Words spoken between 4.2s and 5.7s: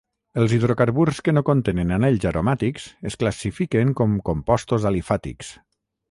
compostos alifàtics.